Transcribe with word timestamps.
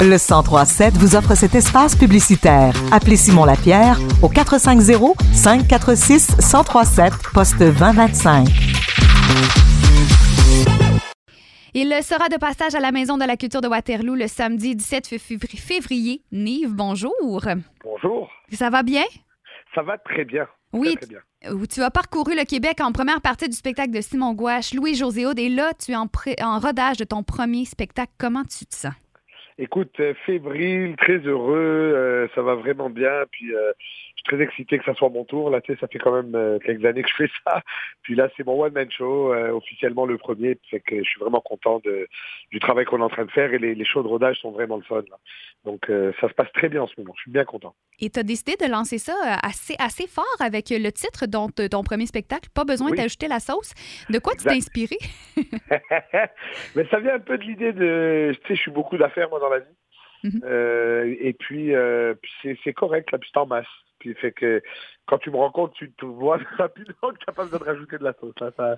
Le 0.00 0.18
1037 0.18 0.94
vous 0.98 1.16
offre 1.16 1.34
cet 1.34 1.54
espace 1.54 1.96
publicitaire. 1.96 2.74
Appelez 2.92 3.16
Simon 3.16 3.44
Lapierre 3.44 3.98
au 4.22 4.28
450 4.28 5.16
546 5.32 6.36
1037 6.36 7.12
poste 7.32 7.58
2025. 7.58 8.46
Il 11.76 11.88
sera 12.02 12.28
de 12.28 12.36
passage 12.36 12.74
à 12.74 12.80
la 12.80 12.92
Maison 12.92 13.16
de 13.18 13.24
la 13.24 13.36
Culture 13.36 13.60
de 13.60 13.68
Waterloo 13.68 14.14
le 14.14 14.28
samedi 14.28 14.76
17 14.76 15.08
février. 15.58 16.22
Nive, 16.30 16.72
bonjour. 16.72 17.12
Bonjour. 17.82 18.30
Ça 18.52 18.70
va 18.70 18.82
bien? 18.82 19.02
Ça 19.74 19.82
va 19.82 19.96
très 19.98 20.24
bien. 20.24 20.46
Oui. 20.72 20.94
Très, 20.96 21.06
très 21.06 21.16
bien. 21.46 21.52
où 21.54 21.66
tu 21.66 21.82
as 21.82 21.90
parcouru 21.90 22.36
le 22.36 22.44
Québec 22.44 22.80
en 22.80 22.92
première 22.92 23.20
partie 23.20 23.48
du 23.48 23.56
spectacle 23.56 23.90
de 23.90 24.00
Simon 24.00 24.34
Gouache, 24.34 24.74
Louis 24.74 24.94
Joséaude, 24.94 25.38
et 25.38 25.48
là, 25.48 25.72
tu 25.74 25.92
es 25.92 25.96
en, 25.96 26.06
pré- 26.08 26.36
en 26.42 26.58
rodage 26.58 26.96
de 26.98 27.04
ton 27.04 27.22
premier 27.22 27.64
spectacle. 27.64 28.12
Comment 28.18 28.44
tu 28.44 28.66
te 28.66 28.74
sens? 28.76 28.92
Écoute, 29.56 30.00
euh, 30.00 30.14
fébrile, 30.26 30.96
très 30.96 31.18
heureux, 31.18 31.54
euh, 31.56 32.26
ça 32.34 32.42
va 32.42 32.56
vraiment 32.56 32.90
bien. 32.90 33.24
Puis 33.30 33.54
euh, 33.54 33.72
très 34.24 34.40
excité 34.40 34.78
que 34.78 34.84
ça 34.84 34.94
soit 34.94 35.08
mon 35.10 35.24
tour. 35.24 35.50
Là, 35.50 35.60
tu 35.60 35.72
sais, 35.72 35.78
ça 35.80 35.86
fait 35.88 35.98
quand 35.98 36.12
même 36.14 36.34
euh, 36.34 36.58
quelques 36.58 36.84
années 36.84 37.02
que 37.02 37.08
je 37.08 37.14
fais 37.26 37.30
ça. 37.44 37.62
Puis 38.02 38.14
là, 38.14 38.28
c'est 38.36 38.44
mon 38.46 38.60
one 38.62 38.72
man 38.72 38.90
show, 38.90 39.32
euh, 39.32 39.50
officiellement 39.50 40.06
le 40.06 40.18
premier. 40.18 40.58
Fait 40.70 40.80
que 40.80 40.98
je 40.98 41.08
suis 41.08 41.20
vraiment 41.20 41.40
content 41.40 41.80
de, 41.84 42.08
du 42.50 42.58
travail 42.58 42.84
qu'on 42.84 42.98
est 42.98 43.02
en 43.04 43.08
train 43.08 43.24
de 43.24 43.30
faire 43.30 43.52
et 43.54 43.58
les, 43.58 43.74
les 43.74 43.84
shows 43.84 44.02
de 44.02 44.08
rodage 44.08 44.38
sont 44.40 44.50
vraiment 44.50 44.76
le 44.76 44.82
fun. 44.82 45.02
Là. 45.10 45.16
Donc 45.64 45.88
euh, 45.90 46.12
ça 46.20 46.28
se 46.28 46.34
passe 46.34 46.50
très 46.52 46.68
bien 46.68 46.82
en 46.82 46.86
ce 46.86 46.94
moment. 46.98 47.12
Je 47.16 47.22
suis 47.22 47.30
bien 47.30 47.44
content. 47.44 47.74
Et 48.00 48.10
tu 48.10 48.18
as 48.18 48.22
décidé 48.22 48.56
de 48.56 48.70
lancer 48.70 48.98
ça 48.98 49.14
assez, 49.42 49.76
assez 49.78 50.06
fort 50.06 50.24
avec 50.40 50.70
le 50.70 50.90
titre 50.90 51.26
de 51.26 51.66
ton- 51.68 51.82
premier 51.84 52.06
spectacle. 52.06 52.48
Pas 52.54 52.64
besoin 52.64 52.90
Oui. 52.90 52.96
d'ajouter 52.96 53.28
la 53.28 53.40
sauce. 53.40 53.72
De 54.10 54.18
quoi 54.18 54.32
tu 54.34 54.44
t'es 54.44 54.50
inspiré? 54.50 54.96
Mais 56.74 56.86
ça 56.90 56.98
vient 57.00 57.14
un 57.14 57.18
peu 57.20 57.38
de 57.38 57.44
l'idée 57.44 57.72
de, 57.72 58.32
tu 58.42 58.48
sais, 58.48 58.54
je 58.56 58.60
suis 58.60 58.70
beaucoup 58.70 58.96
d'affaires 58.96 59.28
moi 59.30 59.38
dans 59.40 59.48
la 59.50 59.60
vie. 59.60 59.66
Mhm. 60.24 61.16
Et 61.20 61.34
puis, 61.34 61.72
puis 62.22 62.32
c'est, 62.42 62.58
c'est 62.64 62.72
correct 62.72 63.10
là, 63.12 63.18
puis 63.18 63.28
c'est 63.32 63.38
en 63.38 63.46
masse. 63.46 63.66
Puis 64.04 64.14
fait 64.16 64.32
que 64.32 64.62
quand 65.06 65.16
tu 65.16 65.30
me 65.30 65.36
rends 65.36 65.50
compte, 65.50 65.72
tu 65.72 65.90
te 65.92 66.04
vois 66.04 66.38
rapidement 66.58 67.10
que 67.10 67.16
tu 67.18 67.24
pas 67.24 67.44
besoin 67.44 67.58
de 67.58 67.64
rajouter 67.64 67.96
de 67.96 68.04
la 68.04 68.12
sauce. 68.20 68.34
Là, 68.38 68.50
ça, 68.54 68.76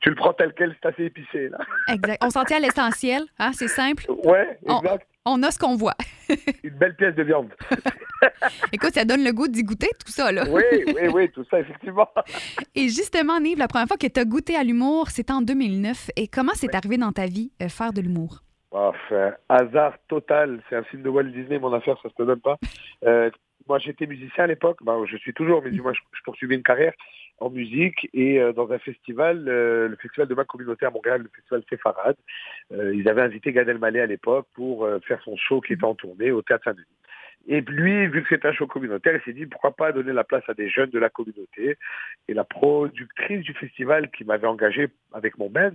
tu 0.00 0.10
le 0.10 0.16
prends 0.16 0.34
tel 0.34 0.52
quel, 0.54 0.76
c'est 0.82 0.88
assez 0.88 1.04
épicé 1.04 1.48
là. 1.48 1.58
Exact. 1.88 2.22
On 2.22 2.28
s'en 2.28 2.44
tient 2.44 2.58
à 2.58 2.60
l'essentiel. 2.60 3.22
Hein? 3.38 3.52
C'est 3.54 3.68
simple. 3.68 4.04
Ouais, 4.24 4.58
exact. 4.62 5.06
On 5.24 5.42
a 5.42 5.50
ce 5.50 5.58
qu'on 5.58 5.76
voit. 5.76 5.96
Une 6.62 6.74
belle 6.74 6.94
pièce 6.94 7.14
de 7.14 7.22
viande. 7.22 7.48
Écoute, 8.72 8.92
ça 8.92 9.06
donne 9.06 9.24
le 9.24 9.32
goût 9.32 9.48
d'y 9.48 9.64
goûter, 9.64 9.88
tout 10.04 10.12
ça. 10.12 10.30
Là. 10.30 10.44
Oui, 10.46 10.62
oui, 10.88 11.08
oui, 11.12 11.30
tout 11.30 11.44
ça 11.50 11.58
effectivement. 11.58 12.08
Et 12.74 12.88
justement, 12.88 13.40
Nive, 13.40 13.58
la 13.58 13.66
première 13.66 13.88
fois 13.88 13.96
que 13.96 14.06
tu 14.06 14.20
as 14.20 14.24
goûté 14.26 14.56
à 14.56 14.62
l'humour, 14.62 15.08
c'était 15.08 15.32
en 15.32 15.40
2009. 15.40 16.10
Et 16.16 16.28
comment 16.28 16.52
c'est 16.54 16.74
arrivé 16.74 16.98
dans 16.98 17.12
ta 17.12 17.24
vie, 17.24 17.50
euh, 17.62 17.68
faire 17.70 17.94
de 17.94 18.02
l'humour? 18.02 18.42
Enfin, 18.70 19.32
hasard 19.48 19.94
total. 20.06 20.60
C'est 20.68 20.76
un 20.76 20.82
film 20.84 21.02
de 21.02 21.08
Walt 21.08 21.24
Disney, 21.24 21.58
mon 21.58 21.72
affaire, 21.72 21.96
ça 22.02 22.10
se 22.10 22.14
peut 22.14 22.26
même 22.26 22.40
pas. 22.40 22.58
Euh, 23.04 23.30
moi, 23.68 23.78
j'étais 23.78 24.06
musicien 24.06 24.44
à 24.44 24.46
l'époque. 24.46 24.78
Ben, 24.82 25.04
je 25.06 25.16
suis 25.16 25.34
toujours, 25.34 25.62
mais 25.62 25.72
je, 25.72 26.22
poursuivais 26.24 26.54
une 26.54 26.62
carrière 26.62 26.92
en 27.38 27.50
musique 27.50 28.08
et 28.14 28.40
euh, 28.40 28.52
dans 28.52 28.70
un 28.72 28.78
festival, 28.78 29.44
euh, 29.48 29.88
le 29.88 29.96
festival 29.96 30.28
de 30.28 30.34
ma 30.34 30.44
communauté 30.44 30.86
à 30.86 30.90
Montréal, 30.90 31.22
le 31.22 31.30
festival 31.34 31.62
Séfarade. 31.68 32.16
Euh, 32.72 32.94
ils 32.94 33.08
avaient 33.08 33.22
invité 33.22 33.52
Gad 33.52 33.68
Elmaleh 33.68 34.00
à 34.00 34.06
l'époque 34.06 34.46
pour 34.54 34.84
euh, 34.84 35.00
faire 35.00 35.20
son 35.22 35.36
show 35.36 35.60
qui 35.60 35.74
était 35.74 35.84
en 35.84 35.94
tournée 35.94 36.30
au 36.30 36.42
Théâtre 36.42 36.64
Saint-Denis. 36.64 36.86
Et 37.48 37.60
lui, 37.60 38.08
vu 38.08 38.22
que 38.22 38.28
c'est 38.30 38.44
un 38.44 38.52
show 38.52 38.66
communautaire, 38.66 39.14
il 39.14 39.22
s'est 39.22 39.38
dit 39.38 39.46
pourquoi 39.46 39.76
pas 39.76 39.92
donner 39.92 40.12
la 40.12 40.24
place 40.24 40.42
à 40.48 40.54
des 40.54 40.68
jeunes 40.68 40.90
de 40.90 40.98
la 40.98 41.10
communauté. 41.10 41.76
Et 42.26 42.34
la 42.34 42.44
productrice 42.44 43.42
du 43.42 43.52
festival 43.54 44.10
qui 44.10 44.24
m'avait 44.24 44.48
engagé 44.48 44.88
avec 45.12 45.38
mon 45.38 45.48
band 45.48 45.72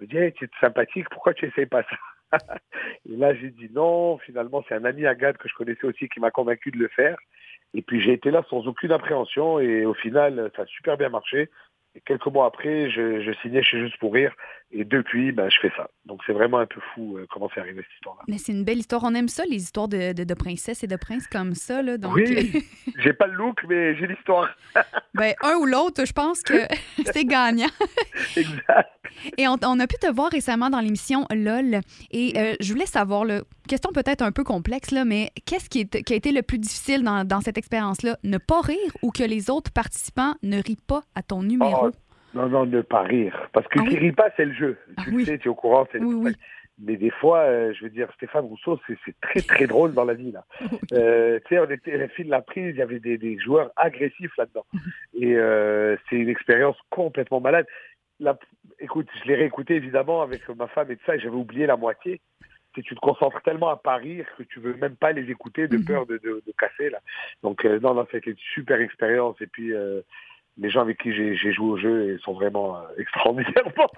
me 0.00 0.06
dit 0.06 0.18
hey, 0.18 0.32
tu 0.32 0.44
es 0.44 0.48
sympathique, 0.60 1.08
pourquoi 1.10 1.32
tu 1.32 1.46
essayes 1.46 1.66
pas 1.66 1.82
ça? 1.84 1.96
Et 3.10 3.16
là, 3.16 3.34
j'ai 3.34 3.50
dit 3.50 3.68
non. 3.72 4.18
Finalement, 4.18 4.64
c'est 4.68 4.74
un 4.74 4.84
ami 4.84 5.06
à 5.06 5.14
Gad 5.14 5.36
que 5.36 5.48
je 5.48 5.54
connaissais 5.54 5.84
aussi 5.86 6.08
qui 6.08 6.20
m'a 6.20 6.30
convaincu 6.30 6.70
de 6.70 6.78
le 6.78 6.88
faire. 6.88 7.16
Et 7.76 7.82
puis 7.82 8.00
j'ai 8.00 8.12
été 8.12 8.30
là 8.30 8.44
sans 8.48 8.66
aucune 8.68 8.92
appréhension 8.92 9.58
et 9.58 9.84
au 9.84 9.94
final, 9.94 10.50
ça 10.56 10.62
a 10.62 10.66
super 10.66 10.96
bien 10.96 11.08
marché. 11.08 11.50
Et 11.96 12.00
quelques 12.00 12.26
mois 12.26 12.46
après, 12.46 12.90
je, 12.90 13.20
je 13.20 13.32
signais 13.40 13.62
chez 13.62 13.78
Juste 13.78 13.98
pour 13.98 14.14
rire 14.14 14.32
et 14.72 14.84
depuis, 14.84 15.30
ben, 15.30 15.48
je 15.48 15.58
fais 15.60 15.70
ça. 15.76 15.88
Donc 16.06 16.20
c'est 16.26 16.32
vraiment 16.32 16.58
un 16.58 16.66
peu 16.66 16.80
fou 16.92 17.16
euh, 17.18 17.26
comment 17.30 17.48
c'est 17.54 17.60
arrivé 17.60 17.82
cette 17.82 17.94
histoire-là. 17.94 18.22
Mais 18.26 18.38
c'est 18.38 18.50
une 18.52 18.64
belle 18.64 18.78
histoire. 18.78 19.02
On 19.04 19.14
aime 19.14 19.28
ça, 19.28 19.44
les 19.44 19.62
histoires 19.62 19.86
de, 19.86 20.12
de, 20.12 20.24
de 20.24 20.34
princesses 20.34 20.82
et 20.82 20.88
de 20.88 20.96
princes 20.96 21.28
comme 21.28 21.54
ça. 21.54 21.82
Là. 21.82 21.96
Donc, 21.96 22.14
Oui, 22.14 22.64
j'ai 22.98 23.12
pas 23.12 23.28
le 23.28 23.34
look, 23.34 23.62
mais 23.68 23.94
j'ai 23.96 24.08
l'histoire. 24.08 24.56
ben, 25.14 25.34
un 25.42 25.54
ou 25.56 25.66
l'autre, 25.66 26.04
je 26.04 26.12
pense 26.12 26.42
que 26.42 26.54
c'est 27.12 27.24
gagnant. 27.24 27.70
exact. 28.36 28.90
Et 29.38 29.46
on, 29.48 29.56
on 29.64 29.80
a 29.80 29.86
pu 29.86 29.96
te 30.00 30.10
voir 30.12 30.30
récemment 30.30 30.70
dans 30.70 30.80
l'émission 30.80 31.26
LOL. 31.34 31.80
Et 32.10 32.32
euh, 32.36 32.54
je 32.60 32.72
voulais 32.72 32.86
savoir, 32.86 33.24
là, 33.24 33.40
question 33.68 33.90
peut-être 33.92 34.22
un 34.22 34.32
peu 34.32 34.44
complexe, 34.44 34.90
là, 34.90 35.04
mais 35.04 35.30
qu'est-ce 35.46 35.68
qui, 35.70 35.80
est- 35.80 36.02
qui 36.02 36.12
a 36.12 36.16
été 36.16 36.32
le 36.32 36.42
plus 36.42 36.58
difficile 36.58 37.02
dans, 37.02 37.24
dans 37.26 37.40
cette 37.40 37.58
expérience-là? 37.58 38.16
Ne 38.24 38.38
pas 38.38 38.60
rire 38.60 38.78
ou 39.02 39.10
que 39.10 39.22
les 39.24 39.50
autres 39.50 39.72
participants 39.72 40.34
ne 40.42 40.56
rient 40.62 40.78
pas 40.86 41.02
à 41.14 41.22
ton 41.22 41.42
numéro? 41.42 41.86
Oh, 41.86 41.90
non, 42.34 42.48
non, 42.48 42.66
ne 42.66 42.80
pas 42.82 43.02
rire. 43.02 43.48
Parce 43.52 43.66
que 43.68 43.78
Ah 43.80 43.82
qui 43.84 43.94
oui? 43.94 43.98
rit 44.00 44.12
pas, 44.12 44.28
c'est 44.36 44.44
le 44.44 44.54
jeu. 44.54 44.78
Ah 44.96 45.02
tu 45.04 45.10
le 45.12 45.24
sais, 45.24 45.38
tu 45.38 45.46
es 45.48 45.50
au 45.50 45.54
courant. 45.54 45.86
c'est 45.92 45.98
le 45.98 46.06
Oui, 46.06 46.20
spectacle. 46.32 46.44
Mais 46.80 46.96
des 46.96 47.10
fois, 47.10 47.38
euh, 47.42 47.72
je 47.78 47.84
veux 47.84 47.90
dire, 47.90 48.08
Stéphane 48.16 48.44
Rousseau, 48.46 48.80
c'est 48.88 49.14
très, 49.20 49.40
très 49.42 49.66
drôle 49.68 49.94
dans 49.94 50.04
la 50.04 50.14
vie. 50.14 50.32
là. 50.32 50.44
Euh, 50.92 51.38
tu 51.46 51.54
sais, 51.54 51.60
on 51.60 51.70
était, 51.70 51.96
la 51.96 52.08
file 52.08 52.26
de 52.26 52.30
la 52.30 52.42
prise, 52.42 52.70
il 52.74 52.78
y 52.78 52.82
avait 52.82 52.98
des, 53.00 53.16
des 53.18 53.38
joueurs 53.38 53.70
agressifs 53.76 54.36
là-dedans. 54.36 54.64
Et 55.14 55.34
euh, 55.36 55.96
c'est 56.10 56.16
une 56.16 56.28
expérience 56.28 56.76
complètement 56.90 57.40
malade. 57.40 57.66
La- 58.20 58.38
écoute, 58.78 59.08
je 59.22 59.28
l'ai 59.28 59.34
réécouté 59.34 59.74
évidemment 59.74 60.22
avec 60.22 60.48
ma 60.50 60.66
femme 60.68 60.90
et 60.90 60.96
tout 60.96 61.04
ça, 61.06 61.16
et 61.16 61.20
j'avais 61.20 61.34
oublié 61.36 61.66
la 61.66 61.76
moitié. 61.76 62.20
Tu 62.72 62.80
sais, 62.80 62.86
tu 62.88 62.94
te 62.94 63.00
concentres 63.00 63.40
tellement 63.42 63.68
à 63.68 63.76
pas 63.76 63.96
rire 63.96 64.26
que 64.36 64.42
tu 64.44 64.58
veux 64.60 64.74
même 64.74 64.96
pas 64.96 65.12
les 65.12 65.30
écouter 65.30 65.68
de 65.68 65.76
Mhm. 65.78 65.84
peur 65.84 66.06
de, 66.06 66.18
de, 66.18 66.42
de 66.46 66.52
casser. 66.58 66.90
là. 66.90 66.98
Donc, 67.42 67.64
euh, 67.64 67.78
non, 67.80 67.94
non, 67.94 68.02
ça 68.10 68.14
a 68.14 68.18
été 68.18 68.30
une 68.30 68.36
super 68.54 68.80
expérience. 68.80 69.40
Et 69.40 69.46
puis, 69.46 69.72
euh, 69.72 70.00
les 70.58 70.70
gens 70.70 70.80
avec 70.82 70.98
qui 71.00 71.12
j'ai 71.12 71.52
joué 71.52 71.66
au 71.66 71.76
jeu 71.76 72.18
sont 72.18 72.32
vraiment 72.32 72.76
euh, 72.78 72.80
extraordinairement. 72.98 73.88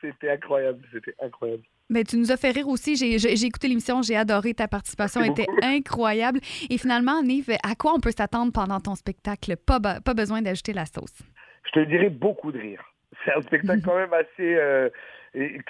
C'était 0.00 0.30
incroyable, 0.30 0.82
c'était 0.92 1.14
incroyable. 1.22 1.62
Mais 1.90 2.04
tu 2.04 2.18
nous 2.18 2.30
as 2.30 2.36
fait 2.36 2.50
rire 2.50 2.68
aussi. 2.68 2.96
J'ai 2.96 3.46
écouté 3.46 3.68
l'émission, 3.68 4.02
j'ai 4.02 4.16
adoré 4.16 4.52
ta 4.54 4.68
participation, 4.68 5.22
était 5.22 5.46
beaucoup. 5.46 5.58
incroyable. 5.64 6.40
Et 6.68 6.76
finalement, 6.76 7.22
Nive, 7.22 7.50
à 7.62 7.74
quoi 7.74 7.94
on 7.94 8.00
peut 8.00 8.10
s'attendre 8.14 8.52
pendant 8.52 8.80
ton 8.80 8.94
spectacle? 8.94 9.56
Pas, 9.56 9.80
pas 9.80 10.14
besoin 10.14 10.42
d'ajouter 10.42 10.74
la 10.74 10.84
sauce. 10.84 11.18
Je 11.64 11.70
te 11.72 11.80
dirais 11.86 12.10
beaucoup 12.10 12.52
de 12.52 12.58
rire. 12.58 12.82
C'est 13.24 13.34
un 13.34 13.42
spectacle 13.42 13.82
quand 13.84 13.96
même 13.96 14.12
assez... 14.12 14.56
euh, 14.56 14.88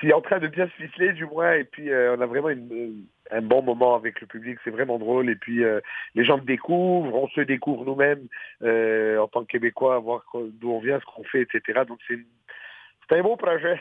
qui 0.01 0.09
est 0.09 0.13
en 0.13 0.21
train 0.21 0.39
de 0.39 0.47
bien 0.47 0.67
se 0.67 0.73
ficeler 0.83 1.13
du 1.13 1.27
moins. 1.27 1.53
Et 1.55 1.65
puis, 1.65 1.91
euh, 1.91 2.15
on 2.17 2.21
a 2.21 2.27
vraiment 2.27 2.49
une- 2.51 2.73
euh, 2.73 3.37
un 3.37 3.43
bon 3.43 3.61
moment 3.63 3.95
avec 3.97 4.21
le 4.21 4.27
public. 4.27 4.59
C'est 4.63 4.71
vraiment 4.71 4.99
drôle. 4.99 5.29
Et 5.29 5.35
puis, 5.35 5.65
euh, 5.65 5.81
les 6.15 6.25
gens 6.25 6.39
me 6.39 6.45
découvrent. 6.45 7.15
On 7.15 7.29
se 7.29 7.41
découvre 7.41 7.85
nous-mêmes 7.85 8.27
euh, 8.63 9.19
en 9.19 9.27
tant 9.29 9.43
que 9.43 9.49
Québécois, 9.49 9.99
voir 9.99 10.25
d'où 10.35 10.71
on 10.71 10.79
vient, 10.79 11.01
ce 11.01 11.05
qu'on 11.07 11.25
fait, 11.25 11.43
etc. 11.43 11.81
Donc, 11.87 11.99
c'est 12.09 12.19
un 13.19 13.23
beau 13.23 13.37
projet. 13.37 13.81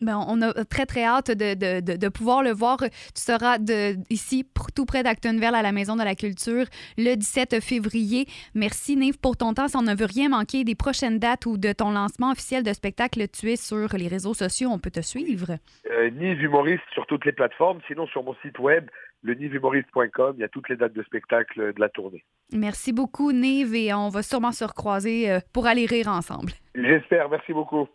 Ben, 0.00 0.24
on 0.28 0.40
a 0.42 0.52
très, 0.64 0.86
très 0.86 1.04
hâte 1.04 1.30
de, 1.30 1.54
de, 1.54 1.80
de, 1.80 1.96
de 1.96 2.08
pouvoir 2.08 2.42
le 2.42 2.50
voir. 2.52 2.78
Tu 2.78 3.20
seras 3.20 3.58
de, 3.58 3.96
ici, 4.10 4.46
tout 4.74 4.84
près 4.84 5.02
d'Actonville, 5.02 5.54
à 5.54 5.62
la 5.62 5.72
Maison 5.72 5.96
de 5.96 6.04
la 6.04 6.14
Culture, 6.14 6.66
le 6.96 7.16
17 7.16 7.60
février. 7.60 8.26
Merci, 8.54 8.96
Nive, 8.96 9.18
pour 9.18 9.36
ton 9.36 9.54
temps. 9.54 9.66
Si 9.66 9.76
on 9.76 9.82
ne 9.82 9.94
veut 9.94 10.06
rien 10.06 10.28
manquer 10.28 10.62
des 10.62 10.76
prochaines 10.76 11.18
dates 11.18 11.46
ou 11.46 11.58
de 11.58 11.72
ton 11.72 11.90
lancement 11.90 12.30
officiel 12.30 12.62
de 12.62 12.72
spectacle, 12.72 13.26
tu 13.28 13.50
es 13.50 13.56
sur 13.56 13.88
les 13.96 14.08
réseaux 14.08 14.34
sociaux, 14.34 14.70
on 14.70 14.78
peut 14.78 14.90
te 14.90 15.00
suivre. 15.00 15.56
Euh, 15.90 16.10
Nive 16.10 16.42
Humoriste 16.42 16.84
sur 16.92 17.06
toutes 17.06 17.24
les 17.24 17.32
plateformes. 17.32 17.80
Sinon, 17.88 18.06
sur 18.06 18.22
mon 18.22 18.34
site 18.42 18.58
web, 18.60 18.88
le 19.22 19.34
nivehumoriste.com, 19.34 20.34
il 20.36 20.40
y 20.40 20.44
a 20.44 20.48
toutes 20.48 20.68
les 20.68 20.76
dates 20.76 20.92
de 20.92 21.02
spectacle 21.02 21.74
de 21.74 21.80
la 21.80 21.88
tournée. 21.88 22.24
Merci 22.52 22.92
beaucoup, 22.92 23.32
Nive, 23.32 23.74
et 23.74 23.92
on 23.92 24.10
va 24.10 24.22
sûrement 24.22 24.52
se 24.52 24.64
recroiser 24.64 25.30
euh, 25.30 25.40
pour 25.52 25.66
aller 25.66 25.86
rire 25.86 26.08
ensemble. 26.08 26.52
J'espère. 26.74 27.28
Merci 27.28 27.52
beaucoup. 27.52 27.88